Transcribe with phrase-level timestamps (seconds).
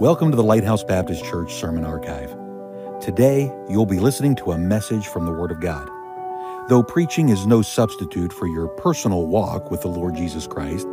[0.00, 2.36] Welcome to the Lighthouse Baptist Church Sermon Archive.
[3.00, 5.88] Today, you'll be listening to a message from the Word of God.
[6.68, 10.88] Though preaching is no substitute for your personal walk with the Lord Jesus Christ,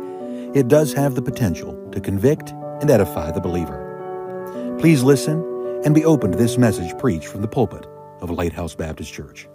[0.54, 4.76] it does have the potential to convict and edify the believer.
[4.78, 5.42] Please listen
[5.84, 7.84] and be open to this message preached from the pulpit
[8.20, 9.48] of Lighthouse Baptist Church.